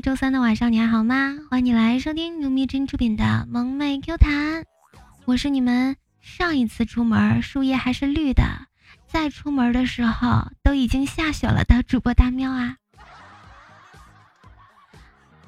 [0.00, 1.36] 周三的晚上你还好吗？
[1.50, 4.64] 欢迎你来收听由蜜真出品的萌妹 Q 弹，
[5.24, 8.42] 我是你们上一次出门树叶还是绿的，
[9.06, 12.76] 再出门的时候都已经下雪了的主播大喵啊。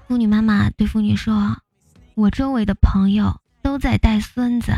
[0.06, 1.58] 妇女妈妈对妇女说
[2.14, 4.72] ：“我周围的朋友都在带孙子，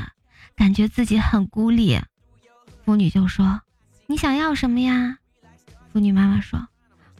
[0.56, 2.00] 感觉自己很孤立。”
[2.84, 3.60] 妇女就说
[4.06, 5.18] ：“你想要什么呀？”
[5.92, 6.68] 妇女妈妈说：“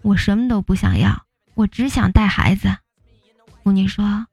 [0.03, 1.27] 我什么都不想要，
[1.59, 2.77] 我只想带孩子。”
[3.64, 4.27] 妇女说：“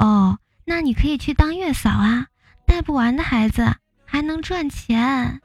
[0.00, 2.28] 哦，那你可以去当月嫂啊，
[2.66, 5.42] 带不完的孩子还能赚钱。”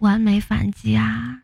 [0.00, 1.40] 完美反击啊！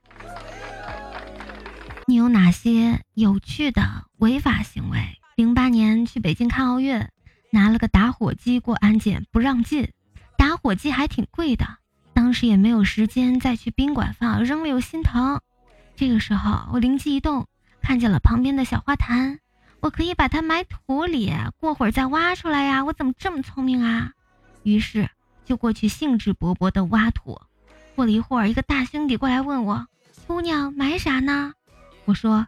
[2.07, 4.99] 你有哪些有趣的违法行为？
[5.37, 7.07] 零八年去北京看奥运，
[7.51, 9.93] 拿了个打火机过安检不让进，
[10.37, 11.66] 打火机还挺贵的，
[12.15, 15.41] 当时也没有时间再去宾馆放，扔了又心疼。
[15.97, 17.47] 这个时候我灵机一动，
[17.83, 19.41] 看见了旁边的小花坛，
[19.80, 22.85] 我可以把它埋土里，过会儿再挖出来呀！
[22.85, 24.13] 我怎么这么聪明啊？
[24.63, 25.09] 于是
[25.45, 27.40] 就过去兴致勃勃地挖土。
[27.96, 29.87] 过了一会儿，一个大兄弟过来问我
[30.27, 31.55] ：“姑娘埋啥呢？”
[32.07, 32.46] 我说：“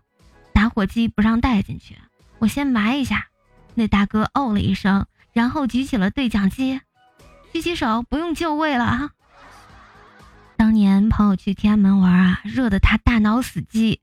[0.52, 1.96] 打火机不让带进去，
[2.38, 3.28] 我先埋一下。”
[3.74, 6.80] 那大哥哦了一声，然后举起了对讲机，
[7.52, 9.10] 举起手，不用就位了啊！
[10.56, 14.00] 当年朋友去天安门玩啊，热得他大脑死机，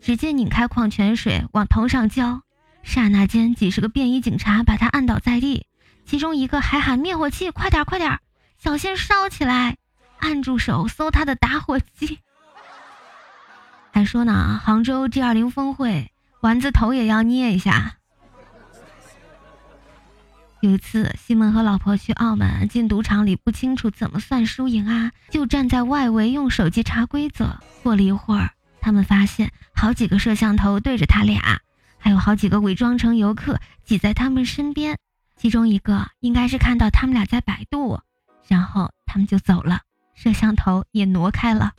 [0.00, 2.42] 直接拧开矿泉水往头上浇，
[2.82, 5.66] 刹那间几十个便衣警察把他按倒在地，
[6.06, 8.18] 其中一个还喊灭火器，快点快点，
[8.58, 9.76] 小心烧起来！
[10.18, 12.18] 按住手搜他的打火机。
[13.92, 17.96] 还说呢，杭州 G 二零峰会，丸子头也要捏一下。
[20.60, 27.58] 有一次，西门和老婆去澳门，进赌场里不清楚怎么算输赢啊，就站在外围用手机查规则。
[27.82, 31.60] 过了一会儿，他们发现好几个摄像头对着他俩，
[31.98, 34.98] 还有好几个伪装成游客挤在他们身边。
[35.36, 38.00] 其中一个应该是看到他们俩在百度，
[38.46, 39.80] 然后他们就走了，
[40.14, 41.72] 摄像头也挪开了。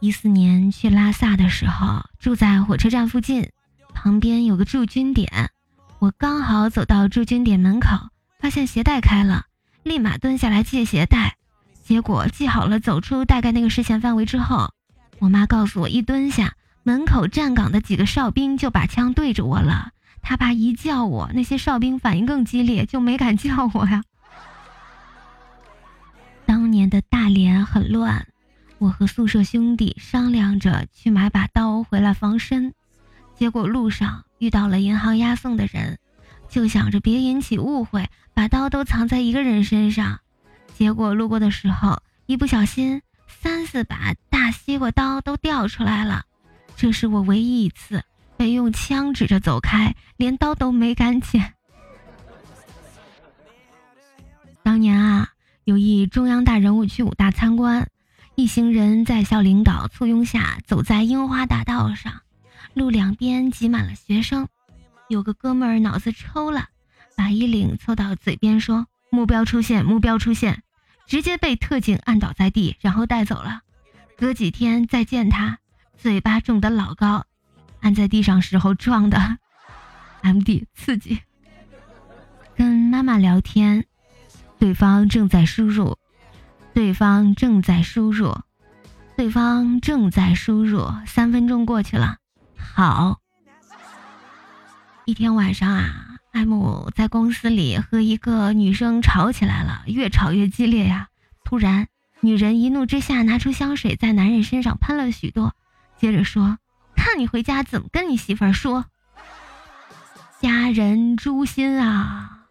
[0.00, 3.50] 一四年去拉萨的时候，住在火车站附近，
[3.94, 5.50] 旁边有个驻军点。
[6.00, 7.90] 我刚好走到驻军点门口，
[8.40, 9.44] 发现鞋带开了，
[9.84, 11.36] 立马蹲下来系鞋带。
[11.82, 14.72] 结果系好了，走出大概那个视线范围之后，
[15.18, 16.54] 我妈告诉我，一蹲下，
[16.84, 19.90] 门口站岗的几个哨兵就把枪对着我了。
[20.22, 24.02] 他爸一叫我，那些哨兵反应更激烈，就没敢叫我呀。
[26.46, 28.26] 当年的大连很乱。
[28.78, 32.74] 我和宿舍兄弟商量着去买把刀回来防身，
[33.36, 35.98] 结果路上遇到了银行押送的人，
[36.48, 40.18] 就想着别引起误会，把刀都藏在一个人身上。
[40.74, 46.24] 结果路过的时候，一不小心，三四把大西瓜刀都掉出来了。
[46.76, 48.02] 这是我唯一一次
[48.36, 51.54] 被用枪指着走开，连刀都没敢捡。
[54.62, 55.28] 当年啊，
[55.64, 57.88] 有一中央大人物去武大参观。
[58.34, 62.22] 一行人在校领导簇拥下走在樱花大道上，
[62.72, 64.48] 路两边挤满了学生。
[65.08, 66.68] 有个哥们儿脑子抽了，
[67.14, 70.62] 把衣领凑到嘴边说：“目标出现，目标出现！”
[71.06, 73.60] 直接被特警按倒在地，然后带走了。
[74.16, 75.58] 隔几天再见他，
[75.98, 77.26] 嘴巴肿得老高，
[77.80, 79.38] 按在地上时候撞的。
[80.22, 81.20] MD 刺激。
[82.56, 83.84] 跟妈妈聊天，
[84.58, 85.98] 对方正在输入。
[86.72, 88.34] 对方正在输入，
[89.16, 90.90] 对方正在输入。
[91.06, 92.16] 三分钟过去了，
[92.56, 93.20] 好。
[95.04, 101.08] 一天晚上啊，艾姆在公司里和一个女生吵起来了，越吵越激烈呀。
[101.44, 101.88] 突然，
[102.20, 105.54] 女人一怒之下拿出香水，在男人身上喷了许多，
[105.98, 106.58] 接着说
[106.96, 108.86] ：“看你回家怎么跟你媳妇儿说。”
[110.40, 112.46] 家人诛心啊！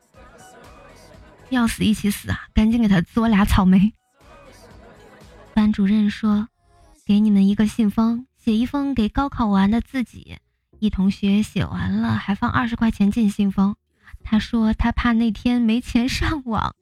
[1.50, 2.48] 要死一起死啊！
[2.54, 3.94] 赶紧给他做俩草莓。
[5.56, 6.48] 班主任说
[7.06, 10.38] ：“给你们一个信封，写一封给高考完的自己。”
[10.80, 13.76] 一同学写完了，还放二十块钱进信封。
[14.24, 16.76] 他说他怕那天没钱上网。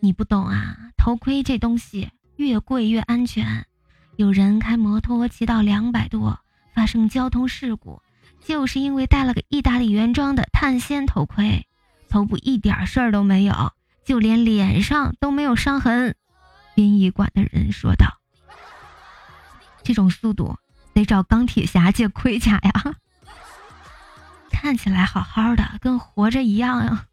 [0.00, 3.66] 你不懂啊，头盔这东西越贵越安全。
[4.16, 6.38] 有人开摩托骑到两百多，
[6.74, 8.00] 发生交通事故。
[8.40, 11.66] 就是因为戴了个意大利原装的碳纤头盔，
[12.08, 13.72] 头部一点事儿都没有，
[14.04, 16.14] 就连脸上都没有伤痕。
[16.74, 18.17] 殡仪馆的人说道
[19.88, 20.54] ：“这种速度
[20.92, 22.94] 得找钢铁侠借盔甲呀，
[24.52, 27.06] 看起来好好的，跟活着一样呀。”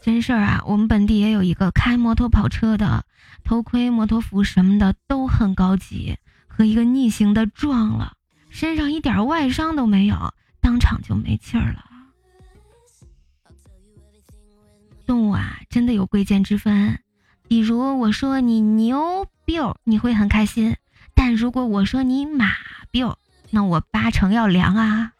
[0.00, 3.04] 真事儿啊，我们本地也有一个开摩托跑车的，
[3.44, 6.16] 头盔、摩托服什么的都很高级，
[6.46, 8.14] 和一个逆行的撞了，
[8.48, 10.32] 身上一点外伤都没有，
[10.62, 11.84] 当场就没气儿了。
[15.04, 16.98] 动物啊，真的有贵贱之分。
[17.48, 20.74] 比如我说你牛逼，你会很开心；
[21.14, 22.52] 但如果我说你马
[22.90, 23.02] 逼，
[23.50, 25.12] 那我八成要凉啊。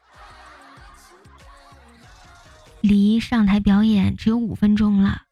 [2.83, 5.23] 离上台表演只有五分钟了，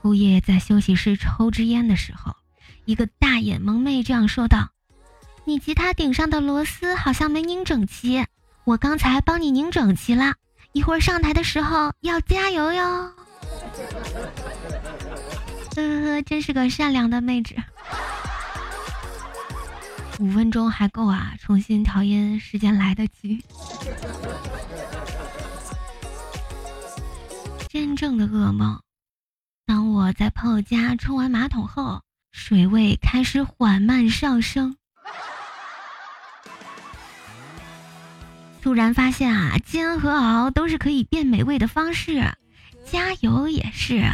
[0.00, 2.36] 胡爷在休息室抽支烟的时候，
[2.84, 4.70] 一个大眼萌妹这样说道
[5.44, 8.24] ：“你吉他顶上的螺丝好像没拧整齐，
[8.64, 10.34] 我刚才帮你拧整齐了，
[10.72, 13.12] 一会儿上台的时候要加油哟。”
[15.76, 17.56] 呵呵呵，真是个善良的妹纸。
[20.20, 23.44] 五分钟还够啊，重新调音时间来得及。
[27.68, 28.80] 真正的噩梦，
[29.66, 32.00] 当我在朋友家冲完马桶后，
[32.30, 34.76] 水位开始缓慢上升，
[38.62, 42.32] 突然发现啊，煎和熬都是可以变美味的方式，
[42.84, 44.04] 加油也是。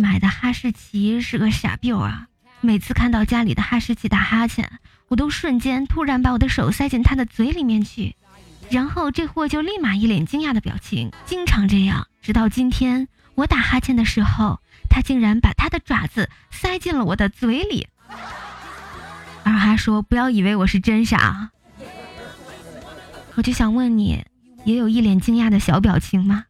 [0.00, 2.28] 买的哈士奇是个傻逼啊！
[2.60, 4.78] 每次看到家里的哈士奇打哈欠，
[5.08, 8.14] 我都瞬间突然把我的手塞进它的嘴里面去，
[8.70, 12.06] 然后这货就立马一脸惊讶的表情，经常这样。
[12.22, 17.88] 直到今天，我打哈欠的时候，它竟然把它的爪子塞进了我的嘴里，
[19.42, 21.50] 二哈说不要以为我是真傻。
[23.34, 24.24] 我就想问你，
[24.64, 26.44] 也有一脸惊讶的小表情吗？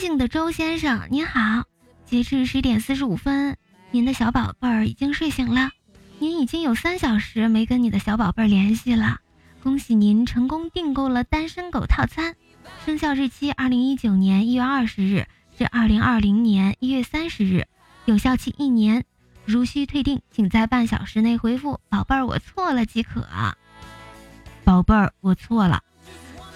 [0.00, 1.64] 尊敬的周先生，您好。
[2.06, 3.58] 截至十点四十五分，
[3.90, 5.72] 您的小宝贝儿已经睡醒了。
[6.18, 9.18] 您已经有三小时没跟你的小宝贝儿联系了，
[9.62, 12.34] 恭喜您成功订购了单身狗套餐。
[12.86, 15.26] 生效日期：二零一九年一月二十日
[15.58, 17.66] 至二零二零年一月三十日，
[18.06, 19.04] 有效期一年。
[19.44, 23.28] 如需退订，请在半小时内回复“宝贝儿，我错了”即可。
[24.64, 25.82] 宝贝儿，我错了。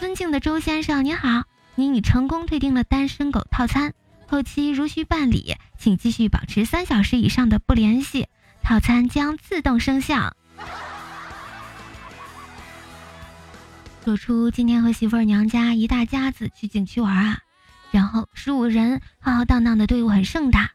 [0.01, 1.43] 尊敬的周先生，您好。
[1.77, 3.95] 您已成功退订了单身狗套餐，
[4.29, 8.29] 后期如需办理，请继续保持三小时以上的不联系，
[8.63, 10.37] 套餐将自动生效。
[14.05, 17.39] 说出今天和媳妇儿娘家一大家子去景区玩啊，
[17.91, 20.71] 然后十五人浩浩荡荡的队伍很盛大，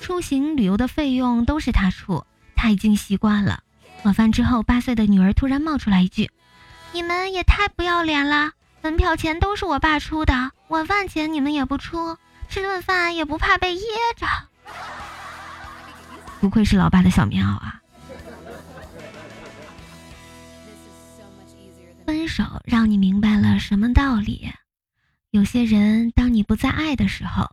[0.00, 2.24] 出行旅游的费用都是他出，
[2.54, 3.62] 他已经习惯了。
[4.04, 6.30] 晚饭之后，八岁的女儿突然冒出来一句
[6.92, 8.52] ：“你们也太不要脸了！”
[8.84, 12.18] 门票钱都是我爸出的，晚饭钱你们也不出，
[12.50, 13.82] 吃顿饭也不怕被噎
[14.14, 14.26] 着。
[16.38, 17.80] 不愧是老爸的小棉袄啊！
[22.04, 24.52] 分手让你明白了什么道理？
[25.30, 27.50] 有些人，当你不再爱的时候，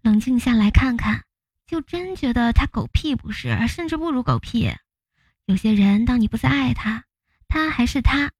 [0.00, 1.24] 冷静下来看看，
[1.66, 4.72] 就真觉得他狗屁不是，甚至不如狗屁。
[5.44, 7.04] 有些人，当你不再爱他，
[7.48, 8.30] 他还是他，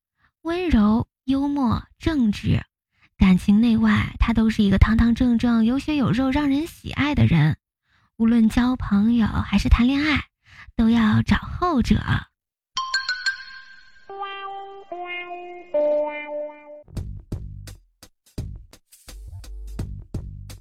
[0.41, 1.07] 温柔。
[1.31, 2.61] 幽默正直，
[3.17, 7.57] 感情内外，他都是一个堂堂正正、有血有肉、让人喜爱的人。
[8.17, 10.25] 无论交朋友还是谈恋爱，
[10.75, 12.03] 都要找后者。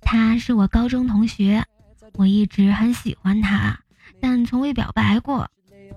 [0.02, 1.66] 他是我高中同学，
[2.14, 3.80] 我一直很喜欢他，
[4.22, 5.50] 但从未表白过。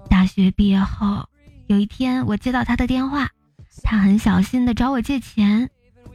[0.09, 1.29] 大学毕业后，
[1.67, 3.29] 有一天我接到他的电话。
[3.83, 5.71] 他很小心地找我借钱，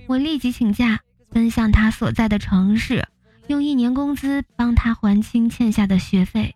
[0.07, 0.99] 我立即请假
[1.29, 3.07] 奔向他所在的城市，
[3.47, 6.55] 用一年工资帮他还清欠下的学费。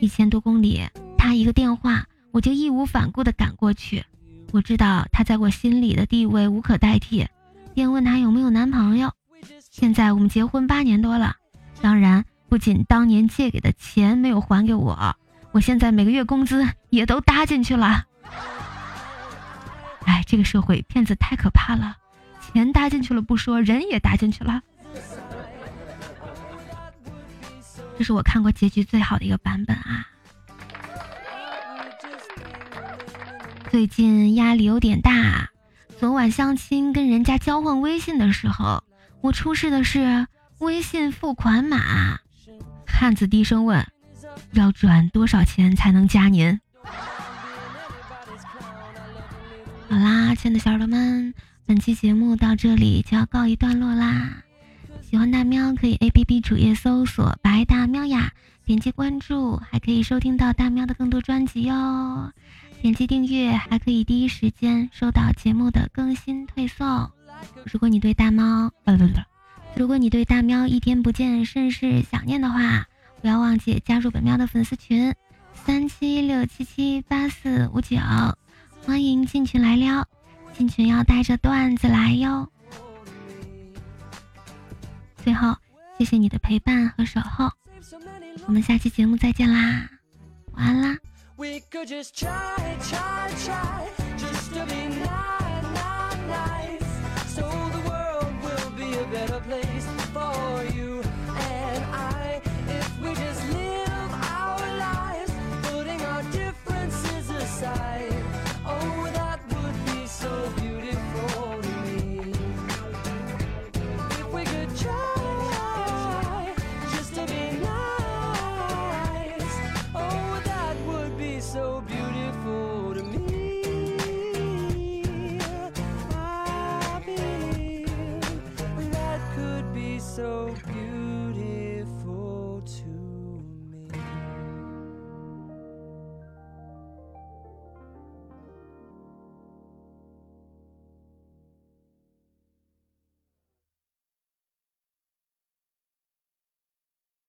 [0.00, 0.82] 一千多公里，
[1.16, 4.04] 他一个电话，我就义无反顾地赶过去。
[4.52, 7.26] 我知道他在我心里的地位无可代替，
[7.74, 9.10] 便问他有没有男朋友。
[9.70, 11.34] 现在我们结婚八年多了，
[11.80, 15.16] 当然不仅当年借给的钱没有还给我，
[15.52, 18.04] 我现在每个月工资也都搭进去了。
[20.24, 21.96] 这个社会骗子太可怕了，
[22.40, 24.60] 钱搭进去了不说，人也搭进去了。
[27.96, 30.08] 这是我看过结局最好的一个版本啊！
[33.70, 35.50] 最近压力有点大，
[35.98, 38.82] 昨晚相亲跟人家交换微信的时候，
[39.20, 40.26] 我出示的是
[40.58, 42.18] 微信付款码。
[42.86, 43.86] 汉子低声问
[44.54, 46.60] ：“要转多少钱才能加您？”
[49.88, 51.34] 好啦，亲爱的小耳朵们，
[51.66, 54.42] 本期节目到这里就要告一段落啦。
[55.02, 58.32] 喜欢大喵可以 A P P 主页搜索“白大喵呀”，
[58.64, 62.32] 点击关注，还可以收听到大喵的更多专辑哟。
[62.80, 67.10] 点击订阅，还可以第一时间收到节目的更新推送。
[67.70, 69.20] 如果你对大猫，不不不，
[69.76, 72.86] 如果你对大喵一天不见甚是想念的话，
[73.20, 75.14] 不要忘记加入本喵的粉丝群
[75.52, 77.96] 三七六七七八四五九，
[78.86, 80.06] 欢迎进群来撩，
[80.56, 82.46] 进群要带着段子来哟。
[85.24, 85.56] 最后，
[85.98, 87.50] 谢谢你的陪伴和守候，
[88.46, 89.88] 我们下期节目再见啦，
[90.52, 90.98] 晚安啦。
[97.34, 97.42] so
[98.76, 99.64] beautiful.